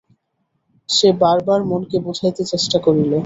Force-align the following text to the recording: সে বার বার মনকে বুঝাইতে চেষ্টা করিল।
সে 0.89 1.09
বার 1.21 1.37
বার 1.47 1.61
মনকে 1.69 1.97
বুঝাইতে 2.05 2.43
চেষ্টা 2.51 2.77
করিল। 2.85 3.11